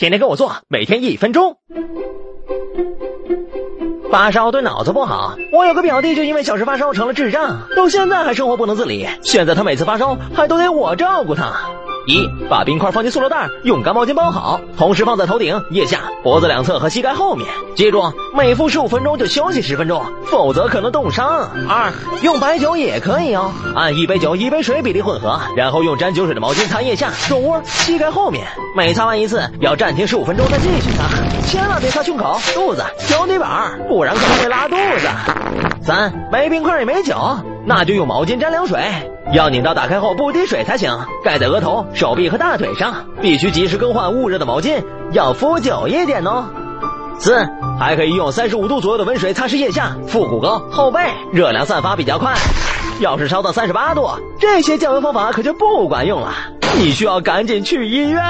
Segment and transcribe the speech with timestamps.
[0.00, 1.58] 天天跟我做，每天一分钟。
[4.10, 9.06] 发烧对脑子不好，我有个表弟就因为小时发烧成了智障，到现在还生活不能自理。
[9.20, 11.70] 现在他每次发烧还都得我照顾他。
[12.06, 17.46] 一，把冰块放进塑料袋，用干毛巾包好，同时放在头顶、腋下、脖子两侧和膝盖后面。
[17.76, 21.48] 记住，每敷十五分钟就休息十分钟，否则可能冻伤。
[21.68, 21.92] 二，
[22.22, 28.46] 用白酒也可以哦，按一杯酒一杯水比例混合，然后用沾酒水的毛巾擦腋下、手窝、膝盖后面。
[28.76, 31.04] 每擦完一次，要暂停十五分钟再继续擦，
[31.46, 35.08] 千万别擦胸口、肚子、脚底板，不然可能会拉肚子。
[35.82, 37.14] 三，没冰块也没酒，
[37.66, 38.80] 那就用毛巾沾凉水。
[39.32, 44.82] 要拧到打开后不滴水才行，盖在额头、手臂和大腿上，必须及时更换捂热的毛巾，
[45.12, 46.46] 要敷久一点哦。
[47.18, 47.46] 四，
[47.78, 51.00] 还可以用三十五度左右的温水擦拭腋下、腹股沟、后背，
[51.32, 52.34] 热量散发比较快。
[52.98, 56.32] 要是烧到三十八度，这些降温方法可就不管用了，
[56.76, 58.20] 你需要赶紧去医院。